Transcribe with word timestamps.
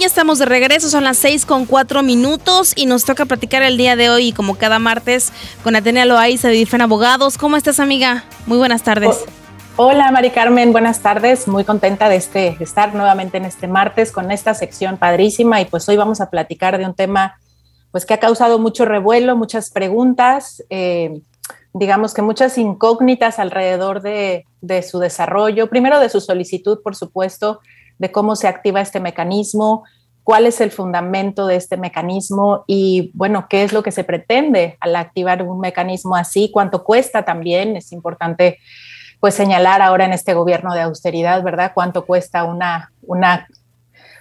Ya 0.00 0.06
estamos 0.06 0.40
de 0.40 0.44
regreso, 0.44 0.88
son 0.88 1.04
las 1.04 1.16
seis 1.16 1.46
con 1.46 1.66
cuatro 1.66 2.02
minutos 2.02 2.72
y 2.74 2.86
nos 2.86 3.04
toca 3.04 3.26
platicar 3.26 3.62
el 3.62 3.76
día 3.76 3.94
de 3.94 4.10
hoy, 4.10 4.32
como 4.32 4.56
cada 4.56 4.80
martes, 4.80 5.32
con 5.62 5.76
Atenea 5.76 6.04
Loaiza 6.04 6.48
de 6.48 6.54
Difen 6.54 6.80
Abogados. 6.80 7.38
¿Cómo 7.38 7.56
estás, 7.56 7.78
amiga? 7.78 8.24
Muy 8.46 8.58
buenas 8.58 8.82
tardes. 8.82 9.24
Hola, 9.76 10.10
Mari 10.10 10.30
Carmen, 10.30 10.72
buenas 10.72 11.00
tardes. 11.00 11.46
Muy 11.46 11.62
contenta 11.62 12.08
de, 12.08 12.16
este, 12.16 12.56
estar 12.58 12.92
nuevamente 12.92 13.36
en 13.36 13.44
este 13.44 13.68
martes 13.68 14.10
con 14.10 14.32
esta 14.32 14.52
sección 14.54 14.98
padrísima 14.98 15.60
y 15.60 15.66
pues 15.66 15.88
hoy 15.88 15.96
vamos 15.96 16.20
a 16.20 16.28
platicar 16.28 16.76
de 16.76 16.86
un 16.86 16.94
tema 16.94 17.38
pues 17.92 18.04
que 18.04 18.14
ha 18.14 18.20
causado 18.20 18.58
mucho 18.58 18.84
revuelo, 18.84 19.36
muchas 19.36 19.70
preguntas, 19.70 20.62
eh, 20.70 21.20
digamos 21.72 22.14
que 22.14 22.22
muchas 22.22 22.58
incógnitas 22.58 23.38
alrededor 23.38 24.02
de, 24.02 24.44
de 24.60 24.82
su 24.82 24.98
desarrollo, 24.98 25.70
primero 25.70 26.00
de 26.00 26.08
su 26.08 26.20
solicitud, 26.20 26.80
por 26.82 26.96
supuesto, 26.96 27.60
de 27.98 28.12
cómo 28.12 28.36
se 28.36 28.48
activa 28.48 28.80
este 28.80 29.00
mecanismo, 29.00 29.84
cuál 30.24 30.46
es 30.46 30.60
el 30.60 30.70
fundamento 30.70 31.46
de 31.46 31.56
este 31.56 31.76
mecanismo 31.76 32.64
y, 32.66 33.10
bueno, 33.14 33.46
qué 33.48 33.62
es 33.62 33.72
lo 33.72 33.82
que 33.82 33.92
se 33.92 34.04
pretende 34.04 34.78
al 34.80 34.96
activar 34.96 35.42
un 35.42 35.60
mecanismo 35.60 36.16
así, 36.16 36.50
cuánto 36.52 36.82
cuesta 36.82 37.24
también. 37.24 37.76
Es 37.76 37.92
importante, 37.92 38.58
pues, 39.20 39.34
señalar 39.34 39.82
ahora 39.82 40.06
en 40.06 40.14
este 40.14 40.32
gobierno 40.32 40.74
de 40.74 40.80
austeridad, 40.80 41.42
¿verdad? 41.42 41.72
Cuánto 41.74 42.06
cuesta 42.06 42.44
una, 42.44 42.90
una 43.02 43.46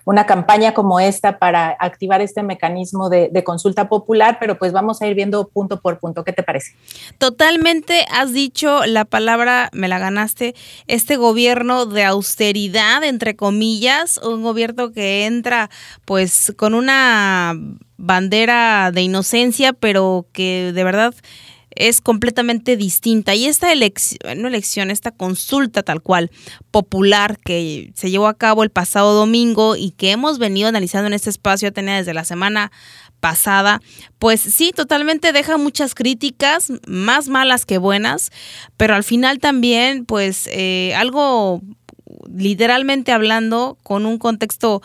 una 0.05 0.25
campaña 0.25 0.73
como 0.73 0.99
esta 0.99 1.39
para 1.39 1.75
activar 1.79 2.21
este 2.21 2.43
mecanismo 2.43 3.09
de, 3.09 3.43
consulta 3.43 3.89
popular, 3.89 4.37
pero 4.39 4.57
pues 4.57 4.71
vamos 4.71 5.01
a 5.01 5.07
ir 5.07 5.15
viendo 5.15 5.47
punto 5.47 5.81
por 5.81 5.99
punto. 5.99 6.23
¿Qué 6.23 6.31
te 6.31 6.43
parece? 6.43 6.75
Totalmente, 7.17 8.05
has 8.11 8.31
dicho 8.33 8.85
la 8.85 9.05
palabra, 9.05 9.69
me 9.73 9.87
la 9.87 9.99
ganaste, 9.99 10.55
este 10.87 11.17
gobierno 11.17 11.85
de 11.85 12.03
austeridad, 12.03 13.03
entre 13.03 13.35
comillas, 13.35 14.17
un 14.17 14.43
gobierno 14.43 14.91
que 14.91 15.25
entra 15.25 15.69
pues 16.05 16.53
con 16.57 16.73
una 16.73 17.53
bandera 17.97 18.91
de 18.91 19.01
inocencia, 19.01 19.73
pero 19.73 20.25
que 20.31 20.71
de 20.73 20.83
verdad 20.83 21.13
es 21.75 22.01
completamente 22.01 22.77
distinta. 22.77 23.35
Y 23.35 23.45
esta 23.45 23.71
elección, 23.71 24.41
no 24.41 24.47
elección, 24.47 24.91
esta 24.91 25.11
consulta 25.11 25.83
tal 25.83 26.01
cual 26.01 26.31
popular 26.71 27.37
que 27.39 27.91
se 27.95 28.11
llevó 28.11 28.27
a 28.27 28.37
cabo 28.37 28.63
el 28.63 28.69
pasado 28.69 29.13
domingo 29.13 29.75
y 29.75 29.91
que 29.91 30.11
hemos 30.11 30.39
venido 30.39 30.69
analizando 30.69 31.07
en 31.07 31.13
este 31.13 31.29
espacio 31.29 31.69
Atenea 31.69 31.97
desde 31.97 32.13
la 32.13 32.25
semana 32.25 32.71
pasada, 33.19 33.81
pues 34.19 34.41
sí, 34.41 34.73
totalmente 34.75 35.31
deja 35.31 35.57
muchas 35.57 35.95
críticas, 35.95 36.73
más 36.87 37.29
malas 37.29 37.65
que 37.65 37.77
buenas, 37.77 38.31
pero 38.75 38.95
al 38.95 39.05
final 39.05 39.39
también, 39.39 40.05
pues 40.05 40.49
eh, 40.51 40.93
algo 40.97 41.61
literalmente 42.33 43.11
hablando, 43.11 43.77
con 43.83 44.05
un 44.05 44.17
contexto 44.17 44.81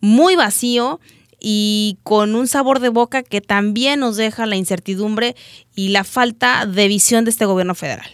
muy 0.00 0.36
vacío 0.36 1.00
y 1.40 1.98
con 2.02 2.34
un 2.34 2.46
sabor 2.46 2.80
de 2.80 2.90
boca 2.90 3.22
que 3.22 3.40
también 3.40 4.00
nos 4.00 4.16
deja 4.16 4.46
la 4.46 4.56
incertidumbre 4.56 5.34
y 5.74 5.88
la 5.88 6.04
falta 6.04 6.66
de 6.66 6.88
visión 6.88 7.24
de 7.24 7.30
este 7.30 7.46
gobierno 7.46 7.74
federal. 7.74 8.10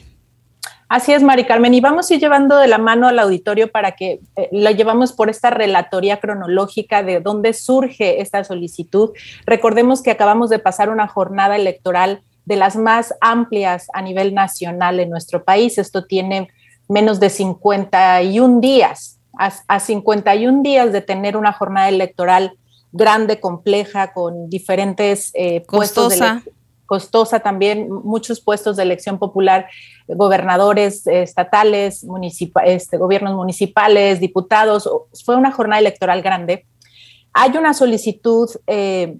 Así 0.88 1.12
es, 1.12 1.22
Mari 1.24 1.44
Carmen, 1.44 1.74
y 1.74 1.80
vamos 1.80 2.08
a 2.08 2.14
ir 2.14 2.20
llevando 2.20 2.58
de 2.58 2.68
la 2.68 2.78
mano 2.78 3.08
al 3.08 3.18
auditorio 3.18 3.72
para 3.72 3.92
que 3.92 4.20
eh, 4.36 4.48
lo 4.52 4.70
llevamos 4.70 5.12
por 5.12 5.28
esta 5.28 5.50
relatoría 5.50 6.20
cronológica 6.20 7.02
de 7.02 7.20
dónde 7.20 7.54
surge 7.54 8.20
esta 8.20 8.44
solicitud. 8.44 9.10
Recordemos 9.46 10.00
que 10.00 10.12
acabamos 10.12 10.48
de 10.48 10.60
pasar 10.60 10.88
una 10.88 11.08
jornada 11.08 11.56
electoral 11.56 12.22
de 12.44 12.54
las 12.54 12.76
más 12.76 13.14
amplias 13.20 13.88
a 13.94 14.02
nivel 14.02 14.32
nacional 14.32 15.00
en 15.00 15.10
nuestro 15.10 15.42
país. 15.42 15.76
Esto 15.76 16.04
tiene 16.04 16.48
menos 16.88 17.18
de 17.18 17.30
51 17.30 18.60
días. 18.60 19.18
A, 19.38 19.52
a 19.66 19.80
51 19.80 20.62
días 20.62 20.92
de 20.92 21.02
tener 21.02 21.36
una 21.36 21.52
jornada 21.52 21.88
electoral 21.88 22.56
grande, 22.92 23.40
compleja, 23.40 24.12
con 24.12 24.48
diferentes 24.48 25.30
eh, 25.34 25.62
puestos 25.66 26.18
de 26.18 26.42
costosa 26.86 27.40
también, 27.40 27.90
muchos 27.90 28.40
puestos 28.40 28.76
de 28.76 28.84
elección 28.84 29.18
popular, 29.18 29.66
gobernadores 30.06 31.06
eh, 31.06 31.22
estatales, 31.22 32.06
este, 32.64 32.96
gobiernos 32.96 33.34
municipales, 33.34 34.20
diputados. 34.20 34.88
Fue 35.24 35.36
una 35.36 35.50
jornada 35.52 35.80
electoral 35.80 36.22
grande. 36.22 36.64
Hay 37.32 37.56
una 37.56 37.74
solicitud 37.74 38.48
eh, 38.68 39.16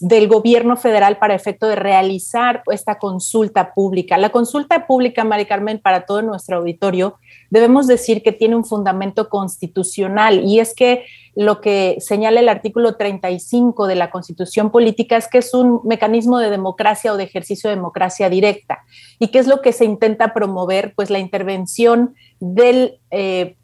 del 0.00 0.28
gobierno 0.28 0.76
federal 0.76 1.18
para 1.18 1.34
efecto 1.34 1.66
de 1.66 1.76
realizar 1.76 2.62
esta 2.70 2.98
consulta 2.98 3.72
pública. 3.72 4.18
La 4.18 4.30
consulta 4.30 4.86
pública, 4.86 5.24
Mari 5.24 5.46
Carmen, 5.46 5.78
para 5.78 6.04
todo 6.04 6.20
nuestro 6.22 6.58
auditorio, 6.58 7.18
debemos 7.50 7.86
decir 7.86 8.22
que 8.22 8.32
tiene 8.32 8.56
un 8.56 8.64
fundamento 8.64 9.28
constitucional 9.28 10.44
y 10.44 10.60
es 10.60 10.74
que 10.74 11.04
lo 11.38 11.60
que 11.60 11.98
señala 12.00 12.40
el 12.40 12.48
artículo 12.48 12.96
35 12.96 13.86
de 13.86 13.94
la 13.94 14.10
Constitución 14.10 14.72
Política 14.72 15.16
es 15.16 15.28
que 15.28 15.38
es 15.38 15.54
un 15.54 15.80
mecanismo 15.84 16.40
de 16.40 16.50
democracia 16.50 17.12
o 17.12 17.16
de 17.16 17.22
ejercicio 17.22 17.70
de 17.70 17.76
democracia 17.76 18.28
directa. 18.28 18.80
¿Y 19.20 19.28
qué 19.28 19.38
es 19.38 19.46
lo 19.46 19.62
que 19.62 19.72
se 19.72 19.84
intenta 19.84 20.34
promover? 20.34 20.94
Pues 20.96 21.10
la 21.10 21.20
intervención 21.20 22.16
del 22.40 22.98
eh, 23.12 23.56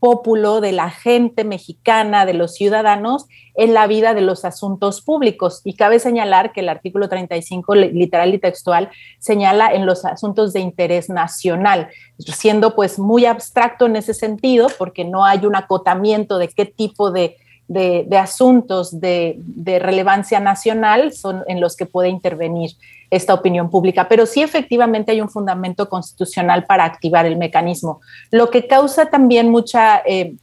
de 0.60 0.72
la 0.72 0.90
gente 0.90 1.42
mexicana, 1.42 2.26
de 2.26 2.34
los 2.34 2.54
ciudadanos 2.54 3.26
en 3.56 3.74
la 3.74 3.88
vida 3.88 4.14
de 4.14 4.20
los 4.20 4.44
asuntos 4.44 5.00
públicos. 5.00 5.60
Y 5.64 5.74
cabe 5.74 5.98
señalar 5.98 6.52
que 6.52 6.60
el 6.60 6.68
artículo 6.68 7.08
35, 7.08 7.74
literal 7.74 8.34
y 8.34 8.38
textual, 8.38 8.90
señala 9.18 9.74
en 9.74 9.84
los 9.84 10.04
asuntos 10.04 10.52
de 10.52 10.60
interés 10.60 11.10
nacional, 11.10 11.88
siendo 12.18 12.76
pues 12.76 13.00
muy 13.00 13.26
abstracto 13.26 13.86
en 13.86 13.96
ese 13.96 14.14
sentido, 14.14 14.68
porque 14.78 15.04
no 15.04 15.24
hay 15.24 15.44
un 15.44 15.56
acotamiento 15.56 16.38
de 16.38 16.46
qué 16.46 16.66
tipo 16.66 17.10
de 17.10 17.36
de, 17.68 18.06
asuntos 18.18 19.00
de, 19.00 19.38
relevancia 19.80 20.40
nacional 20.40 21.12
son 21.12 21.42
en 21.48 21.60
los 21.60 21.76
que 21.76 21.86
puede 21.86 22.08
intervenir 22.08 22.72
esta 23.10 23.34
opinión 23.34 23.70
pública, 23.70 24.08
pero 24.08 24.26
sí 24.26 24.42
efectivamente 24.42 25.12
hay 25.12 25.20
un 25.20 25.30
fundamento 25.30 25.88
constitucional 25.88 26.64
para 26.64 26.84
activar 26.84 27.26
el 27.26 27.36
mecanismo. 27.36 28.00
Lo 28.30 28.50
que 28.50 28.66
causa 28.66 29.06
también 29.06 29.50
mucha 29.50 30.02
eh, 30.04 30.34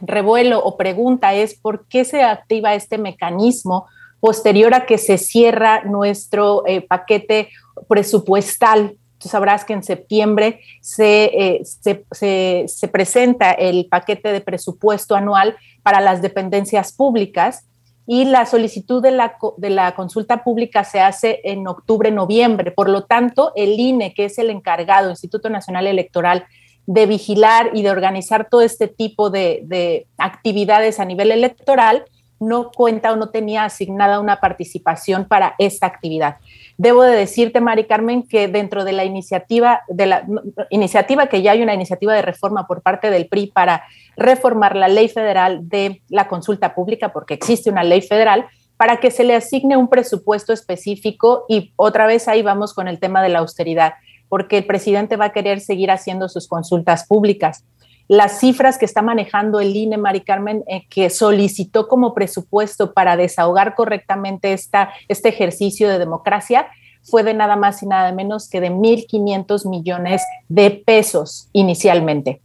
revuelo 0.00 0.62
o 0.62 0.76
pregunta 0.76 1.34
es 1.34 1.54
por 1.54 1.86
qué 1.86 2.04
se 2.04 2.22
activa 2.22 2.74
este 2.74 2.98
mecanismo 2.98 3.86
posterior 4.20 4.74
a 4.74 4.86
que 4.86 4.98
se 4.98 5.18
cierra 5.18 5.82
nuestro 5.84 6.66
eh, 6.66 6.80
paquete 6.80 7.48
presupuestal 7.88 8.96
Tú 9.24 9.30
sabrás 9.30 9.64
que 9.64 9.72
en 9.72 9.82
septiembre 9.82 10.60
eh, 10.98 11.62
se, 11.64 12.66
se, 12.66 12.88
presenta 12.88 13.52
el 13.52 13.86
paquete 13.86 14.30
de 14.32 14.42
presupuesto 14.42 15.16
anual 15.16 15.56
para 15.82 16.02
las 16.02 16.20
dependencias 16.20 16.92
públicas 16.92 17.66
y 18.06 18.26
la 18.26 18.44
solicitud 18.44 19.02
de 19.02 19.12
la, 19.12 19.38
de 19.56 19.70
la 19.70 19.94
consulta 19.94 20.44
pública 20.44 20.84
se 20.84 21.00
hace 21.00 21.40
en 21.44 21.66
octubre-noviembre. 21.66 22.70
Por 22.70 22.90
lo 22.90 23.04
tanto, 23.04 23.52
el 23.56 23.80
INE, 23.80 24.12
que 24.12 24.26
es 24.26 24.36
el 24.36 24.50
encargado, 24.50 25.08
Instituto 25.08 25.48
Nacional 25.48 25.86
Electoral, 25.86 26.44
de 26.84 27.06
vigilar 27.06 27.70
y 27.72 27.80
de 27.80 27.92
organizar 27.92 28.50
todo 28.50 28.60
este 28.60 28.88
tipo 28.88 29.30
de, 29.30 29.62
de 29.64 30.06
actividades 30.18 31.00
a 31.00 31.06
nivel 31.06 31.32
electoral, 31.32 32.04
no 32.40 32.70
cuenta 32.70 33.12
o 33.12 33.16
no 33.16 33.30
tenía 33.30 33.64
asignada 33.64 34.20
una 34.20 34.40
participación 34.40 35.26
para 35.26 35.54
esta 35.58 35.86
actividad. 35.86 36.36
Debo 36.76 37.02
de 37.02 37.16
decirte, 37.16 37.60
Mari 37.60 37.84
Carmen, 37.84 38.22
que 38.22 38.48
dentro 38.48 38.84
de 38.84 38.92
la 38.92 39.04
iniciativa, 39.04 39.82
de 39.88 40.06
la 40.06 40.26
iniciativa 40.70 41.28
que 41.28 41.42
ya 41.42 41.52
hay 41.52 41.62
una 41.62 41.74
iniciativa 41.74 42.12
de 42.12 42.22
reforma 42.22 42.66
por 42.66 42.82
parte 42.82 43.10
del 43.10 43.28
PRI 43.28 43.48
para 43.48 43.84
reformar 44.16 44.76
la 44.76 44.88
ley 44.88 45.08
federal 45.08 45.68
de 45.68 46.02
la 46.08 46.28
consulta 46.28 46.74
pública, 46.74 47.12
porque 47.12 47.34
existe 47.34 47.70
una 47.70 47.84
ley 47.84 48.02
federal, 48.02 48.46
para 48.76 48.98
que 48.98 49.10
se 49.10 49.24
le 49.24 49.36
asigne 49.36 49.76
un 49.76 49.88
presupuesto 49.88 50.52
específico 50.52 51.44
y 51.48 51.72
otra 51.76 52.06
vez 52.06 52.26
ahí 52.26 52.42
vamos 52.42 52.74
con 52.74 52.88
el 52.88 52.98
tema 52.98 53.22
de 53.22 53.28
la 53.28 53.38
austeridad, 53.38 53.94
porque 54.28 54.58
el 54.58 54.66
presidente 54.66 55.16
va 55.16 55.26
a 55.26 55.32
querer 55.32 55.60
seguir 55.60 55.92
haciendo 55.92 56.28
sus 56.28 56.48
consultas 56.48 57.06
públicas 57.06 57.64
las 58.08 58.40
cifras 58.40 58.78
que 58.78 58.84
está 58.84 59.02
manejando 59.02 59.60
el 59.60 59.74
INE, 59.74 59.96
Mari 59.96 60.20
Carmen, 60.20 60.62
eh, 60.66 60.86
que 60.88 61.10
solicitó 61.10 61.88
como 61.88 62.14
presupuesto 62.14 62.92
para 62.92 63.16
desahogar 63.16 63.74
correctamente 63.74 64.52
esta, 64.52 64.92
este 65.08 65.30
ejercicio 65.30 65.88
de 65.88 65.98
democracia, 65.98 66.68
fue 67.02 67.22
de 67.22 67.34
nada 67.34 67.56
más 67.56 67.82
y 67.82 67.86
nada 67.86 68.12
menos 68.12 68.48
que 68.48 68.60
de 68.60 68.70
1.500 68.70 69.68
millones 69.68 70.22
de 70.48 70.70
pesos 70.70 71.48
inicialmente. 71.52 72.40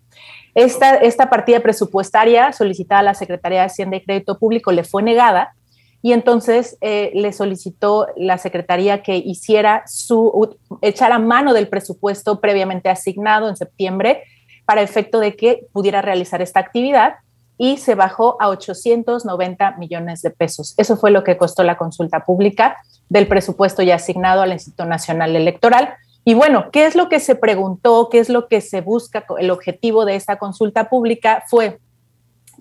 Esta, 0.55 0.95
esta 0.95 1.29
partida 1.29 1.59
presupuestaria 1.61 2.51
solicitada 2.51 2.99
a 2.99 3.03
la 3.03 3.13
Secretaría 3.13 3.59
de 3.59 3.65
Hacienda 3.65 3.97
y 3.97 4.01
Crédito 4.01 4.37
Público 4.37 4.71
le 4.71 4.83
fue 4.83 5.03
negada 5.03 5.53
y 6.01 6.13
entonces 6.13 6.77
eh, 6.81 7.11
le 7.13 7.33
solicitó 7.33 8.07
la 8.15 8.37
Secretaría 8.37 9.03
que 9.03 9.17
hiciera 9.17 9.83
su, 9.85 10.57
echara 10.81 11.19
mano 11.19 11.53
del 11.53 11.67
presupuesto 11.67 12.39
previamente 12.39 12.89
asignado 12.89 13.49
en 13.49 13.57
septiembre 13.57 14.23
para 14.69 14.83
efecto 14.83 15.19
de 15.19 15.35
que 15.35 15.65
pudiera 15.73 16.03
realizar 16.03 16.43
esta 16.43 16.59
actividad 16.59 17.15
y 17.57 17.77
se 17.77 17.95
bajó 17.95 18.39
a 18.39 18.49
890 18.49 19.77
millones 19.77 20.21
de 20.21 20.29
pesos. 20.29 20.75
Eso 20.77 20.95
fue 20.95 21.09
lo 21.09 21.23
que 21.23 21.37
costó 21.37 21.63
la 21.63 21.75
consulta 21.75 22.23
pública 22.23 22.77
del 23.09 23.25
presupuesto 23.25 23.81
ya 23.81 23.95
asignado 23.95 24.43
al 24.43 24.51
Instituto 24.51 24.85
Nacional 24.85 25.35
Electoral. 25.35 25.95
Y 26.23 26.35
bueno, 26.35 26.69
¿qué 26.71 26.85
es 26.85 26.93
lo 26.93 27.09
que 27.09 27.19
se 27.19 27.33
preguntó? 27.33 28.09
¿Qué 28.11 28.19
es 28.19 28.29
lo 28.29 28.47
que 28.47 28.61
se 28.61 28.81
busca? 28.81 29.25
El 29.39 29.49
objetivo 29.49 30.05
de 30.05 30.15
esta 30.15 30.37
consulta 30.37 30.87
pública 30.87 31.43
fue 31.47 31.79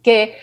que 0.03 0.35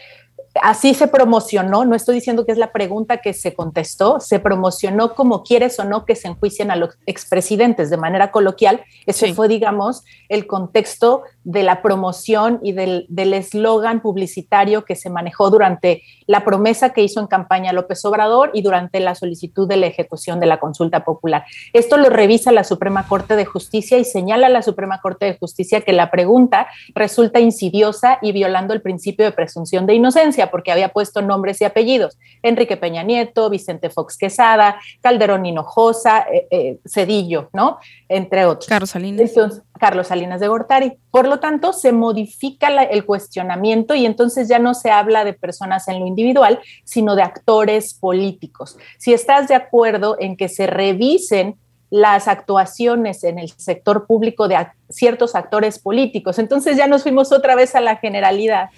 así 0.62 0.94
se 0.94 1.08
promocionó, 1.08 1.86
no 1.86 1.96
estoy 1.96 2.16
diciendo 2.16 2.46
que 2.46 2.52
es 2.52 2.58
la 2.58 2.72
pregunta 2.72 3.18
que 3.18 3.34
se 3.34 3.54
contestó, 3.54 4.20
se 4.20 4.40
promocionó 4.40 5.14
como 5.14 5.44
quieres 5.44 5.80
o 5.80 5.84
no 5.84 6.06
que 6.06 6.16
se 6.16 6.28
enjuicien 6.28 6.72
a 6.72 6.76
los 6.76 6.98
expresidentes 7.06 7.90
de 7.90 7.98
manera 7.98 8.32
coloquial. 8.32 8.84
Ese 9.06 9.34
fue, 9.34 9.48
digamos, 9.48 10.04
el 10.30 10.48
contexto 10.48 11.24
de 11.44 11.64
la 11.64 11.82
promoción 11.82 12.60
y 12.64 12.72
del 12.74 13.34
eslogan 13.34 14.02
publicitario 14.02 14.86
que 14.86 14.96
se 14.96 15.10
manejó 15.10 15.50
durante 15.50 16.04
la 16.26 16.44
promesa 16.44 16.92
que 16.92 17.04
hizo 17.04 17.20
en 17.20 17.28
campaña 17.28 17.74
López 17.74 18.04
Obrador 18.06 18.52
y 18.54 18.62
durante 18.62 19.00
la 19.00 19.16
solicitud 19.16 19.68
de 19.68 19.78
la 19.78 19.88
ejecución 19.88 20.40
de 20.40 20.48
la 20.48 20.60
consulta 20.60 21.04
popular. 21.04 21.46
Esto 21.74 21.98
lo 21.98 22.10
revisa 22.10 22.52
la 22.52 22.64
Suprema 22.64 23.08
Corte 23.08 23.36
de 23.36 23.46
Justicia 23.46 23.98
y 23.98 24.06
señala 24.06 24.48
a 24.48 24.50
la 24.50 24.62
Suprema 24.62 25.02
Corte 25.02 25.26
de 25.26 25.38
Justicia 25.38 25.82
que 25.82 25.94
la 25.94 26.10
pregunta 26.10 26.68
resulta 26.94 27.40
insidiosa 27.40 28.20
y 28.22 28.32
violando 28.32 28.74
el 28.74 28.82
principio 28.82 29.26
de 29.26 29.32
presunción 29.32 29.86
de 29.86 29.96
inocencia 29.96 30.45
porque 30.52 30.72
había 30.72 30.90
puesto 30.90 31.22
nombres 31.22 31.62
y 31.62 31.66
apellidos. 31.66 32.18
Enrique 32.42 32.78
Peña 32.78 33.04
Nieto, 33.04 33.50
Vicente 33.50 33.90
Fox 33.90 34.18
Quesada, 34.18 34.80
Calderón 35.02 35.46
Hinojosa, 35.46 36.26
eh, 36.32 36.48
eh, 36.50 36.78
Cedillo, 36.86 37.50
¿no? 37.54 37.80
Entre 38.10 38.46
otros. 38.46 38.68
Carlos 38.68 38.90
Salinas. 38.92 39.32
Carlos 39.80 40.08
Salinas 40.08 40.40
de 40.40 40.48
Gortari. 40.48 40.98
Por 41.12 41.28
lo 41.28 41.40
tanto, 41.40 41.74
se 41.74 41.92
modifica 41.92 42.68
el 42.84 43.06
cuestionamiento 43.06 43.96
y 43.96 44.06
entonces 44.06 44.48
ya 44.48 44.60
no 44.60 44.74
se 44.74 44.92
habla 44.92 45.26
de 45.26 45.34
personas 45.34 45.88
en 45.88 46.00
lo 46.00 46.08
individual, 46.08 46.60
sino 46.84 47.16
de 47.16 47.24
actores 47.24 47.94
políticos. 47.94 48.78
Si 48.98 49.14
estás 49.14 49.48
de 49.48 49.56
acuerdo 49.56 50.16
en 50.20 50.38
que 50.38 50.50
se 50.50 50.68
revisen 50.68 51.58
las 51.90 52.28
actuaciones 52.28 53.24
en 53.24 53.40
el 53.40 53.50
sector 53.50 54.06
público 54.06 54.48
de 54.48 54.58
ciertos 54.90 55.36
actores 55.36 55.80
políticos. 55.80 56.40
Entonces 56.40 56.78
ya 56.78 56.88
nos 56.88 57.04
fuimos 57.04 57.32
otra 57.32 57.56
vez 57.56 57.76
a 57.76 57.82
la 57.82 57.98
generalidad 57.98 58.70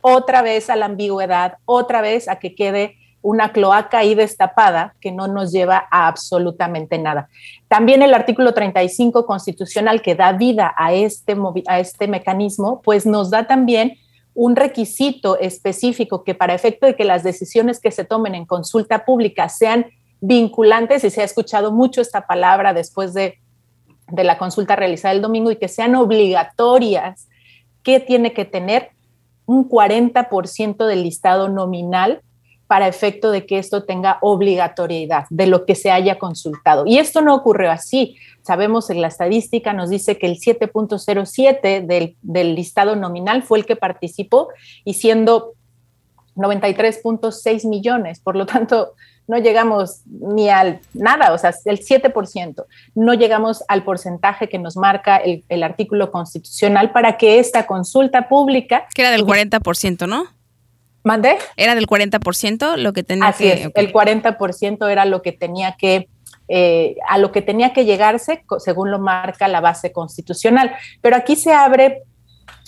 otra 0.00 0.42
vez 0.42 0.70
a 0.70 0.76
la 0.76 0.86
ambigüedad, 0.86 1.58
otra 1.64 2.00
vez 2.00 2.28
a 2.28 2.36
que 2.36 2.54
quede 2.54 2.96
una 3.20 3.52
cloaca 3.52 3.98
ahí 3.98 4.14
destapada 4.14 4.94
que 5.00 5.10
no 5.10 5.26
nos 5.26 5.52
lleva 5.52 5.88
a 5.90 6.06
absolutamente 6.06 6.98
nada. 6.98 7.28
También 7.66 8.02
el 8.02 8.14
artículo 8.14 8.54
35 8.54 9.26
constitucional 9.26 10.02
que 10.02 10.14
da 10.14 10.32
vida 10.32 10.72
a 10.76 10.92
este, 10.92 11.36
a 11.66 11.80
este 11.80 12.06
mecanismo, 12.06 12.80
pues 12.82 13.06
nos 13.06 13.30
da 13.30 13.46
también 13.46 13.98
un 14.34 14.54
requisito 14.54 15.38
específico 15.38 16.22
que 16.22 16.34
para 16.34 16.54
efecto 16.54 16.86
de 16.86 16.94
que 16.94 17.04
las 17.04 17.24
decisiones 17.24 17.80
que 17.80 17.90
se 17.90 18.04
tomen 18.04 18.36
en 18.36 18.46
consulta 18.46 19.04
pública 19.04 19.48
sean 19.48 19.86
vinculantes, 20.20 21.02
y 21.04 21.10
se 21.10 21.22
ha 21.22 21.24
escuchado 21.24 21.72
mucho 21.72 22.00
esta 22.00 22.26
palabra 22.26 22.72
después 22.72 23.14
de, 23.14 23.38
de 24.08 24.24
la 24.24 24.38
consulta 24.38 24.76
realizada 24.76 25.12
el 25.12 25.22
domingo, 25.22 25.50
y 25.50 25.56
que 25.56 25.66
sean 25.66 25.96
obligatorias, 25.96 27.28
¿qué 27.82 27.98
tiene 27.98 28.32
que 28.32 28.44
tener? 28.44 28.90
Un 29.48 29.66
40% 29.66 30.86
del 30.86 31.02
listado 31.02 31.48
nominal 31.48 32.20
para 32.66 32.86
efecto 32.86 33.30
de 33.30 33.46
que 33.46 33.58
esto 33.58 33.84
tenga 33.84 34.18
obligatoriedad 34.20 35.24
de 35.30 35.46
lo 35.46 35.64
que 35.64 35.74
se 35.74 35.90
haya 35.90 36.18
consultado. 36.18 36.84
Y 36.86 36.98
esto 36.98 37.22
no 37.22 37.34
ocurrió 37.34 37.70
así. 37.70 38.16
Sabemos 38.42 38.90
en 38.90 39.00
la 39.00 39.08
estadística 39.08 39.72
nos 39.72 39.88
dice 39.88 40.18
que 40.18 40.26
el 40.26 40.38
7.07 40.38 41.86
del, 41.86 42.16
del 42.20 42.54
listado 42.54 42.94
nominal 42.94 43.42
fue 43.42 43.58
el 43.58 43.64
que 43.64 43.74
participó 43.74 44.48
y 44.84 44.94
siendo 44.94 45.54
93.6 46.38 47.68
millones. 47.68 48.20
Por 48.20 48.36
lo 48.36 48.46
tanto, 48.46 48.94
no 49.28 49.36
llegamos 49.36 50.00
ni 50.06 50.48
al 50.48 50.80
nada, 50.94 51.32
o 51.32 51.38
sea, 51.38 51.54
el 51.66 51.80
7%. 51.80 52.64
No 52.94 53.14
llegamos 53.14 53.62
al 53.68 53.84
porcentaje 53.84 54.48
que 54.48 54.58
nos 54.58 54.76
marca 54.76 55.18
el, 55.18 55.62
artículo 55.62 56.10
constitucional 56.10 56.92
para 56.92 57.18
que 57.18 57.38
esta 57.38 57.66
consulta 57.66 58.28
pública... 58.28 58.86
Que 58.94 59.02
era 59.02 59.10
del 59.10 59.24
40%, 59.24 60.08
¿no? 60.08 60.24
¿Mandé? 61.04 61.36
Era 61.56 61.74
del 61.74 61.86
40% 61.86 62.76
lo 62.76 62.92
que 62.94 63.02
tenía 63.02 63.28
Así 63.28 63.46
es, 63.46 63.68
el 63.74 63.92
40% 63.92 64.90
era 64.90 65.04
lo 65.04 65.22
que 65.22 65.32
tenía 65.32 65.76
que... 65.78 66.08
Eh, 66.50 66.96
a 67.06 67.18
lo 67.18 67.30
que 67.30 67.42
tenía 67.42 67.74
que 67.74 67.84
llegarse 67.84 68.42
según 68.58 68.90
lo 68.90 68.98
marca 68.98 69.46
la 69.48 69.60
base 69.60 69.92
constitucional. 69.92 70.74
Pero 71.02 71.16
aquí 71.16 71.36
se 71.36 71.52
abre 71.52 72.04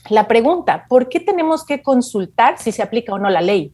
la 0.08 0.26
pregunta, 0.26 0.86
¿por 0.88 1.08
qué 1.08 1.20
tenemos 1.20 1.64
que 1.64 1.82
consultar 1.82 2.58
si 2.58 2.72
se 2.72 2.82
aplica 2.82 3.12
o 3.12 3.18
no 3.18 3.28
la 3.30 3.40
ley? 3.40 3.72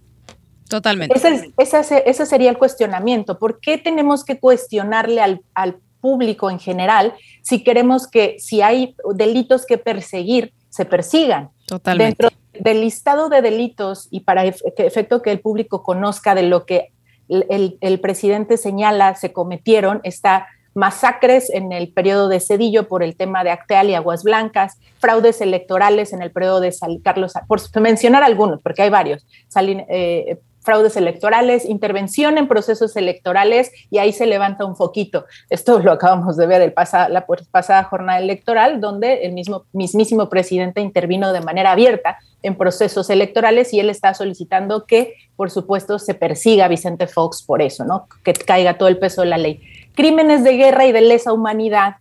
Totalmente. 0.69 1.15
Ese, 1.57 2.27
sería 2.27 2.51
el 2.51 2.59
cuestionamiento. 2.59 3.39
¿Por 3.39 3.61
qué 3.61 3.79
tenemos 3.79 4.25
que 4.25 4.39
cuestionarle 4.39 5.21
al, 5.55 5.79
público 5.99 6.51
en 6.51 6.61
general 6.61 7.15
si 7.43 7.65
queremos 7.65 8.07
que 8.07 8.37
si 8.39 8.61
hay 8.61 8.95
delitos 9.15 9.67
que 9.67 9.79
perseguir, 9.79 10.53
se 10.69 10.85
persigan? 10.85 11.51
Totalmente. 11.67 12.23
Dentro 12.23 12.39
del 12.61 12.81
listado 12.83 13.29
de 13.29 13.43
delitos 13.43 14.07
y 14.11 14.21
para 14.21 14.45
efecto 14.45 15.23
que 15.23 15.33
el 15.33 15.41
público 15.41 15.83
conozca 15.83 16.35
de 16.35 16.43
lo 16.43 16.65
que 16.65 16.93
el, 17.29 17.79
el 17.81 18.01
presidente 18.01 18.57
señala 18.57 19.17
se 19.17 19.33
cometieron, 19.33 20.01
está 20.05 20.47
masacres 20.77 21.49
en 21.51 21.73
el 21.73 21.89
periodo 21.89 22.29
de 22.29 22.39
Cedillo 22.39 22.87
por 22.87 23.03
el 23.03 23.17
tema 23.17 23.43
de 23.43 23.51
Acteal 23.51 23.89
y 23.89 23.95
Aguas 23.95 24.23
Blancas, 24.23 24.79
fraudes 24.99 25.41
electorales 25.41 26.13
en 26.13 26.23
el 26.23 26.31
periodo 26.31 26.61
de 26.61 26.71
San 26.71 26.99
Carlos, 26.99 27.33
por 27.49 27.61
mencionar 27.81 28.23
algunos, 28.23 28.61
porque 28.63 28.83
hay 28.83 28.91
varios, 28.91 29.27
eh, 29.57 30.39
fraudes 30.67 30.97
electorales, 30.97 31.65
intervención 31.65 32.37
en 32.37 32.49
procesos 32.49 32.97
electorales 32.97 33.71
y 33.89 33.99
ahí 33.99 34.13
se 34.13 34.27
levanta 34.27 34.65
un 34.65 34.77
foquito. 34.77 35.25
Esto 35.49 35.79
lo 35.79 35.93
acabamos 35.93 36.37
de 36.37 36.47
ver 36.47 36.61
el 36.61 36.75
la 36.77 37.25
pasada 37.51 37.85
jornada 37.85 38.19
electoral, 38.19 38.81
donde 38.81 39.25
el 39.25 39.33
mismo 39.33 39.65
mismísimo 39.73 40.29
presidente 40.29 40.81
intervino 40.81 41.33
de 41.33 41.41
manera 41.41 41.71
abierta 41.71 42.19
en 42.43 42.57
procesos 42.57 43.09
electorales 43.11 43.73
y 43.73 43.81
él 43.81 43.89
está 43.89 44.13
solicitando 44.13 44.87
que, 44.87 45.15
por 45.37 45.51
supuesto, 45.51 45.99
se 45.99 46.15
persiga 46.15 46.65
a 46.65 46.69
Vicente 46.69 47.07
Fox 47.07 47.43
por 47.43 47.63
eso, 47.63 47.85
¿no? 47.85 48.09
Que 48.25 48.33
caiga 48.35 48.77
todo 48.77 48.89
el 48.89 48.99
peso 48.99 49.23
de 49.23 49.29
la 49.29 49.39
ley. 49.39 49.61
Crímenes 49.97 50.45
de 50.45 50.59
guerra 50.59 50.85
y 50.85 50.93
de 50.93 51.01
lesa 51.01 51.33
humanidad 51.33 51.97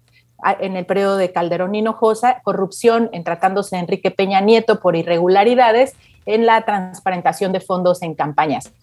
en 0.59 0.75
el 0.75 0.85
periodo 0.85 1.15
de 1.15 1.31
Calderón 1.31 1.75
Hinojosa, 1.75 2.41
corrupción 2.43 3.09
en 3.13 3.23
tratándose 3.23 3.77
de 3.77 3.83
Enrique 3.83 4.11
Peña 4.11 4.41
Nieto 4.41 4.81
por 4.81 4.97
irregularidades 4.97 5.95
en 6.25 6.45
la 6.45 6.65
transparentación 6.65 7.53
de 7.53 7.61
fondos 7.61 8.01
en 8.01 8.13
campañas. 8.13 8.73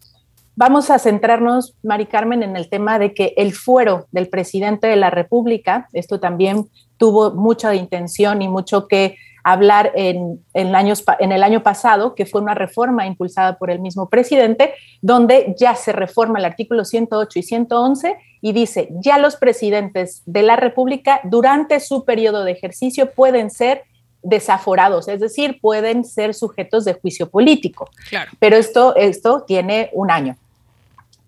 Vamos 0.56 0.88
a 0.88 0.98
centrarnos, 0.98 1.76
Mari 1.82 2.06
Carmen, 2.06 2.42
en 2.42 2.56
el 2.56 2.70
tema 2.70 2.98
de 2.98 3.12
que 3.12 3.34
el 3.36 3.52
fuero 3.52 4.06
del 4.12 4.30
presidente 4.30 4.86
de 4.86 4.96
la 4.96 5.10
República, 5.10 5.88
esto 5.92 6.18
también 6.18 6.70
tuvo 6.96 7.32
mucha 7.32 7.74
intención 7.74 8.40
y 8.40 8.48
mucho 8.48 8.88
que 8.88 9.16
hablar 9.44 9.92
en, 9.94 10.44
en, 10.54 10.74
años, 10.74 11.04
en 11.18 11.32
el 11.32 11.42
año 11.42 11.62
pasado, 11.62 12.14
que 12.14 12.26
fue 12.26 12.40
una 12.40 12.54
reforma 12.54 13.06
impulsada 13.06 13.58
por 13.58 13.70
el 13.70 13.80
mismo 13.80 14.08
presidente, 14.08 14.74
donde 15.00 15.54
ya 15.58 15.74
se 15.74 15.92
reforma 15.92 16.38
el 16.38 16.44
artículo 16.44 16.84
108 16.84 17.38
y 17.38 17.42
111 17.42 18.16
y 18.40 18.52
dice, 18.52 18.88
ya 19.00 19.18
los 19.18 19.36
presidentes 19.36 20.22
de 20.26 20.42
la 20.42 20.56
República 20.56 21.20
durante 21.24 21.80
su 21.80 22.04
periodo 22.04 22.44
de 22.44 22.52
ejercicio 22.52 23.10
pueden 23.10 23.50
ser 23.50 23.84
desaforados, 24.22 25.08
es 25.08 25.20
decir, 25.20 25.60
pueden 25.60 26.04
ser 26.04 26.34
sujetos 26.34 26.84
de 26.84 26.94
juicio 26.94 27.28
político. 27.28 27.90
Claro. 28.08 28.30
Pero 28.38 28.56
esto, 28.56 28.94
esto 28.96 29.42
tiene 29.42 29.90
un 29.92 30.10
año. 30.10 30.36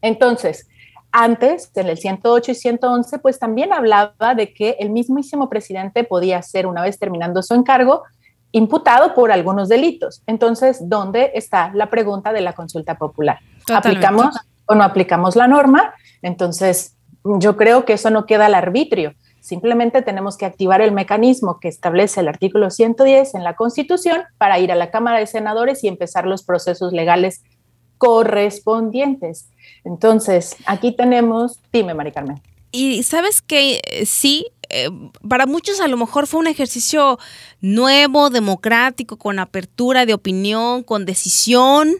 Entonces, 0.00 0.68
antes, 1.16 1.71
en 1.76 1.88
el 1.88 1.97
108 1.97 2.50
y 2.50 2.54
111, 2.56 3.21
pues 3.21 3.38
también 3.38 3.73
hablaba 3.73 4.35
de 4.35 4.52
que 4.52 4.76
el 4.80 4.90
mismísimo 4.90 5.49
presidente 5.49 6.02
podía 6.02 6.42
ser, 6.42 6.66
una 6.66 6.83
vez 6.83 6.99
terminando 6.99 7.40
su 7.40 7.54
encargo, 7.54 8.02
imputado 8.50 9.14
por 9.14 9.30
algunos 9.30 9.68
delitos. 9.68 10.23
Entonces, 10.26 10.88
¿dónde 10.88 11.30
está 11.35 11.71
la 11.73 11.88
pregunta 11.88 12.33
de 12.33 12.40
la 12.40 12.52
consulta 12.52 12.99
popular? 12.99 13.38
¿Aplicamos 13.73 14.37
o 14.66 14.75
no 14.75 14.83
aplicamos 14.83 15.37
la 15.37 15.47
norma? 15.47 15.94
Entonces, 16.21 16.97
yo 17.23 17.56
creo 17.56 17.85
que 17.85 17.92
eso 17.92 18.11
no 18.11 18.26
queda 18.26 18.47
al 18.47 18.54
arbitrio 18.54 19.14
Simplemente 19.44 20.00
tenemos 20.00 20.38
que 20.38 20.47
activar 20.47 20.80
el 20.80 20.92
mecanismo 20.92 21.61
que 21.61 21.68
establece 21.68 22.21
el 22.21 22.28
artículo 22.28 22.71
110 22.71 23.35
en 23.35 23.44
la 23.44 23.56
Constitución 23.56 24.23
para 24.38 24.59
ir 24.59 24.73
a 24.73 24.75
la 24.75 24.90
Cámara 24.90 25.18
de 25.18 25.26
Senadores 25.26 25.85
y 25.85 25.88
empezar 25.88 26.26
los 26.26 26.42
procesos 26.42 26.94
legales 26.94 27.42
correspondientes. 28.05 29.47
Entonces, 29.85 30.57
aquí 30.67 30.93
tenemos, 30.93 31.59
dime, 31.73 31.95
Mari 31.95 32.13
Carmen. 32.13 32.41
Y 32.73 33.03
sabes 33.05 33.41
que 33.41 33.81
eh, 33.85 34.05
sí, 34.05 34.49
eh, 34.69 34.91
para 35.29 35.47
muchos 35.47 35.81
a 35.81 35.89
lo 35.89 35.97
mejor 35.97 36.27
fue 36.27 36.41
un 36.41 36.49
ejercicio 36.49 37.19
nuevo, 37.61 38.31
democrático, 38.31 39.17
con 39.17 39.39
apertura 39.39 40.07
de 40.07 40.15
opinión, 40.15 40.83
con 40.83 41.07
decisión, 41.07 41.95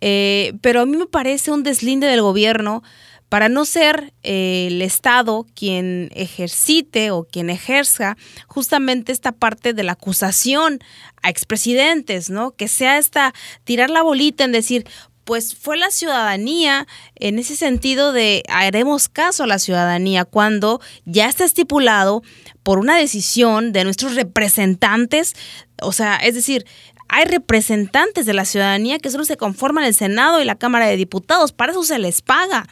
eh, 0.00 0.54
pero 0.62 0.80
a 0.80 0.86
mí 0.86 0.96
me 0.96 1.06
parece 1.06 1.52
un 1.52 1.62
deslinde 1.62 2.06
del 2.06 2.22
gobierno 2.22 2.82
para 3.28 3.48
no 3.48 3.64
ser 3.64 4.12
el 4.24 4.82
Estado 4.82 5.46
quien 5.54 6.10
ejercite 6.12 7.12
o 7.12 7.22
quien 7.22 7.48
ejerza 7.48 8.16
justamente 8.48 9.12
esta 9.12 9.30
parte 9.30 9.72
de 9.72 9.84
la 9.84 9.92
acusación 9.92 10.80
a 11.22 11.30
expresidentes, 11.30 12.28
¿no? 12.28 12.50
Que 12.50 12.66
sea 12.66 12.98
esta 12.98 13.32
tirar 13.62 13.88
la 13.88 14.02
bolita 14.02 14.42
en 14.42 14.50
decir, 14.50 14.84
pues 15.24 15.54
fue 15.54 15.76
la 15.76 15.90
ciudadanía 15.90 16.86
en 17.14 17.38
ese 17.38 17.56
sentido 17.56 18.12
de 18.12 18.42
haremos 18.48 19.08
caso 19.08 19.44
a 19.44 19.46
la 19.46 19.58
ciudadanía 19.58 20.24
cuando 20.24 20.80
ya 21.04 21.28
está 21.28 21.44
estipulado 21.44 22.22
por 22.62 22.78
una 22.78 22.96
decisión 22.96 23.72
de 23.72 23.84
nuestros 23.84 24.14
representantes, 24.14 25.34
o 25.82 25.92
sea, 25.92 26.16
es 26.16 26.34
decir, 26.34 26.66
hay 27.08 27.24
representantes 27.24 28.24
de 28.24 28.34
la 28.34 28.44
ciudadanía 28.44 28.98
que 28.98 29.10
solo 29.10 29.24
se 29.24 29.36
conforman 29.36 29.84
el 29.84 29.94
Senado 29.94 30.40
y 30.40 30.44
la 30.44 30.54
Cámara 30.54 30.86
de 30.86 30.96
Diputados, 30.96 31.52
para 31.52 31.72
eso 31.72 31.82
se 31.82 31.98
les 31.98 32.22
paga. 32.22 32.66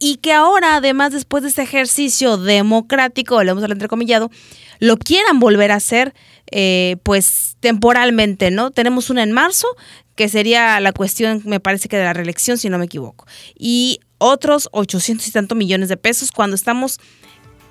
Y 0.00 0.16
que 0.16 0.32
ahora, 0.32 0.76
además, 0.76 1.12
después 1.12 1.42
de 1.42 1.50
ese 1.50 1.62
ejercicio 1.62 2.38
democrático, 2.38 3.42
le 3.44 3.50
hemos 3.50 3.62
al 3.62 3.72
entrecomillado, 3.72 4.30
lo 4.78 4.96
quieran 4.96 5.38
volver 5.38 5.70
a 5.70 5.76
hacer, 5.76 6.14
eh, 6.50 6.96
pues 7.02 7.56
temporalmente, 7.60 8.50
¿no? 8.50 8.70
Tenemos 8.70 9.10
una 9.10 9.22
en 9.22 9.30
marzo 9.30 9.68
que 10.16 10.28
sería 10.28 10.80
la 10.80 10.92
cuestión, 10.92 11.42
me 11.44 11.60
parece 11.60 11.88
que 11.88 11.98
de 11.98 12.04
la 12.04 12.14
reelección, 12.14 12.56
si 12.56 12.70
no 12.70 12.78
me 12.78 12.86
equivoco. 12.86 13.26
Y 13.54 14.00
otros 14.16 14.70
800 14.72 15.28
y 15.28 15.32
tantos 15.32 15.56
millones 15.56 15.90
de 15.90 15.96
pesos 15.96 16.32
cuando 16.32 16.56
estamos 16.56 16.98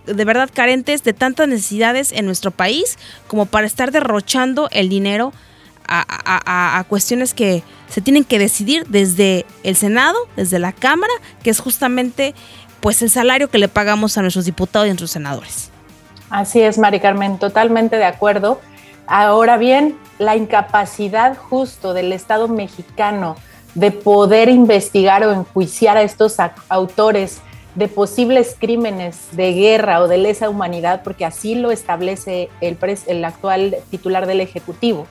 de 0.06 0.26
verdad 0.26 0.50
carentes 0.54 1.04
de 1.04 1.14
tantas 1.14 1.48
necesidades 1.48 2.12
en 2.12 2.26
nuestro 2.26 2.52
país 2.52 2.98
como 3.28 3.46
para 3.46 3.68
estar 3.68 3.92
derrochando 3.92 4.70
el 4.72 4.90
dinero 4.90 5.34
a, 5.88 6.84
cuestiones 6.88 7.34
que 7.34 7.64
se 7.88 8.02
tienen 8.02 8.24
que 8.24 8.40
decidir 8.40 8.86
desde 8.88 9.46
el 9.64 9.76
Senado, 9.76 10.18
desde 10.36 10.60
la 10.60 10.72
Cámara, 10.72 11.14
que 11.44 11.50
es 11.50 11.60
justamente 11.60 12.36
pues 12.80 13.02
el 13.02 13.10
salario 13.10 13.50
que 13.50 13.58
le 13.58 13.68
pagamos 13.68 14.18
a 14.18 14.22
nuestros 14.22 14.46
diputados 14.46 14.86
y 14.88 14.90
a 14.90 14.94
nuestros 14.94 15.12
senadores. 15.12 15.72
Así 16.30 16.62
es, 16.62 16.78
Mari 16.78 17.00
Carmen, 17.00 17.40
totalmente 17.40 17.98
de 17.98 18.06
acuerdo. 18.06 18.62
Ahora 19.08 19.58
bien, 19.58 19.98
la 20.20 20.36
incapacidad 20.36 21.36
justo 21.36 21.94
del 21.94 22.14
Estado 22.14 22.48
mexicano 22.48 23.36
de 23.74 23.92
poder 23.92 24.50
investigar 24.50 25.24
o 25.24 25.32
enjuiciar 25.32 25.98
a 25.98 26.04
estos 26.04 26.38
autores 26.70 27.42
de 27.76 27.88
posibles 27.88 28.56
crímenes 28.60 29.28
de 29.32 29.54
guerra 29.54 30.02
o 30.02 30.08
de 30.08 30.18
lesa 30.18 30.50
humanidad, 30.50 31.02
porque 31.04 31.26
así 31.26 31.56
lo 31.56 31.72
establece 31.72 32.50
el, 32.62 32.78
el 33.08 33.26
actual 33.26 33.78
titular 33.90 34.28
del 34.28 34.42
Ejecutivo. 34.42 35.08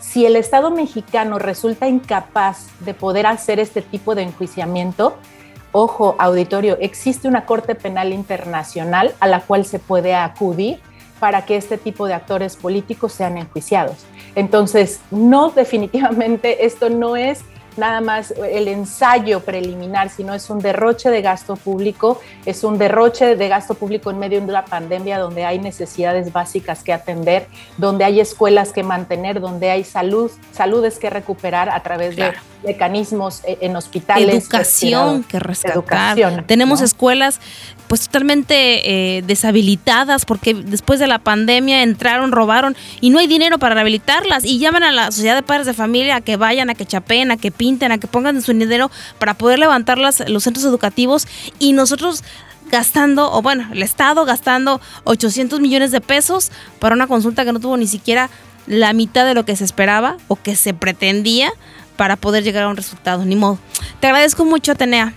Si 0.00 0.26
el 0.26 0.36
Estado 0.36 0.70
mexicano 0.70 1.38
resulta 1.38 1.88
incapaz 1.88 2.68
de 2.80 2.94
poder 2.94 3.26
hacer 3.26 3.60
este 3.60 3.82
tipo 3.82 4.14
de 4.14 4.22
enjuiciamiento, 4.22 5.16
ojo, 5.72 6.16
auditorio, 6.18 6.78
existe 6.80 7.28
una 7.28 7.44
Corte 7.44 7.74
Penal 7.74 8.12
Internacional 8.12 9.14
a 9.20 9.26
la 9.26 9.40
cual 9.40 9.64
se 9.64 9.78
puede 9.78 10.14
acudir 10.14 10.80
para 11.18 11.44
que 11.44 11.56
este 11.56 11.78
tipo 11.78 12.06
de 12.06 12.14
actores 12.14 12.56
políticos 12.56 13.12
sean 13.12 13.38
enjuiciados. 13.38 14.04
Entonces, 14.34 15.00
no 15.10 15.50
definitivamente 15.50 16.66
esto 16.66 16.90
no 16.90 17.16
es 17.16 17.40
nada 17.76 18.00
más 18.00 18.32
el 18.32 18.68
ensayo 18.68 19.40
preliminar, 19.40 20.08
sino 20.10 20.34
es 20.34 20.50
un 20.50 20.58
derroche 20.58 21.10
de 21.10 21.22
gasto 21.22 21.56
público, 21.56 22.20
es 22.44 22.64
un 22.64 22.78
derroche 22.78 23.36
de 23.36 23.48
gasto 23.48 23.74
público 23.74 24.10
en 24.10 24.18
medio 24.18 24.40
de 24.40 24.46
una 24.46 24.64
pandemia 24.64 25.18
donde 25.18 25.44
hay 25.44 25.58
necesidades 25.58 26.32
básicas 26.32 26.82
que 26.82 26.92
atender, 26.92 27.46
donde 27.76 28.04
hay 28.04 28.20
escuelas 28.20 28.72
que 28.72 28.82
mantener, 28.82 29.40
donde 29.40 29.70
hay 29.70 29.84
salud, 29.84 30.30
saludes 30.52 30.98
que 30.98 31.10
recuperar 31.10 31.68
a 31.70 31.82
través 31.82 32.16
de 32.16 32.32
mecanismos 32.64 33.42
eh, 33.44 33.58
en 33.60 33.76
hospitales. 33.76 34.44
Educación 34.44 35.24
que 35.24 35.38
rescatar. 35.38 36.44
Tenemos 36.46 36.80
escuelas 36.80 37.40
pues 37.88 38.02
totalmente 38.02 39.16
eh, 39.16 39.22
deshabilitadas 39.22 40.24
porque 40.24 40.54
después 40.54 40.98
de 40.98 41.06
la 41.06 41.18
pandemia 41.18 41.82
entraron, 41.82 42.32
robaron 42.32 42.76
y 43.00 43.10
no 43.10 43.18
hay 43.18 43.26
dinero 43.26 43.58
para 43.58 43.74
rehabilitarlas 43.74 44.44
y 44.44 44.58
llaman 44.58 44.82
a 44.82 44.92
la 44.92 45.12
sociedad 45.12 45.36
de 45.36 45.42
padres 45.42 45.66
de 45.66 45.74
familia 45.74 46.16
a 46.16 46.20
que 46.20 46.36
vayan, 46.36 46.68
a 46.70 46.74
que 46.74 46.84
chapeen, 46.84 47.30
a 47.30 47.36
que 47.36 47.50
pinten, 47.50 47.92
a 47.92 47.98
que 47.98 48.08
pongan 48.08 48.40
su 48.42 48.52
dinero 48.52 48.90
para 49.18 49.34
poder 49.34 49.58
levantar 49.58 49.98
los 49.98 50.16
centros 50.16 50.64
educativos 50.64 51.28
y 51.58 51.72
nosotros 51.72 52.24
gastando, 52.70 53.32
o 53.32 53.42
bueno, 53.42 53.68
el 53.72 53.82
Estado 53.82 54.24
gastando 54.24 54.80
800 55.04 55.60
millones 55.60 55.90
de 55.90 56.00
pesos 56.00 56.50
para 56.78 56.94
una 56.94 57.06
consulta 57.06 57.44
que 57.44 57.52
no 57.52 57.60
tuvo 57.60 57.76
ni 57.76 57.86
siquiera 57.86 58.30
la 58.66 58.92
mitad 58.92 59.24
de 59.24 59.34
lo 59.34 59.44
que 59.44 59.56
se 59.56 59.64
esperaba 59.64 60.16
o 60.28 60.36
que 60.36 60.56
se 60.56 60.74
pretendía 60.74 61.52
para 61.96 62.16
poder 62.16 62.44
llegar 62.44 62.64
a 62.64 62.68
un 62.68 62.76
resultado, 62.76 63.24
ni 63.24 63.36
modo. 63.36 63.58
Te 64.00 64.06
agradezco 64.06 64.44
mucho, 64.44 64.72
Atenea. 64.72 65.14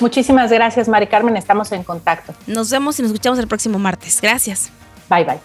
Muchísimas 0.00 0.50
gracias, 0.50 0.88
Mari 0.88 1.06
Carmen. 1.06 1.36
Estamos 1.36 1.72
en 1.72 1.82
contacto. 1.82 2.34
Nos 2.46 2.70
vemos 2.70 2.98
y 2.98 3.02
nos 3.02 3.10
escuchamos 3.10 3.38
el 3.38 3.48
próximo 3.48 3.78
martes. 3.78 4.20
Gracias. 4.20 4.70
Bye, 5.08 5.24
bye. 5.24 5.38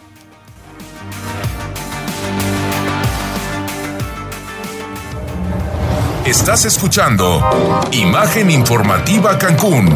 Estás 6.25 6.63
escuchando 6.65 7.42
Imagen 7.92 8.50
Informativa 8.50 9.38
Cancún. 9.38 9.94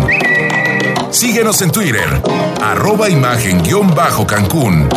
Síguenos 1.09 1.61
en 1.61 1.71
Twitter, 1.71 2.21
arroba 2.61 3.09
imagen-cancún. 3.09 4.89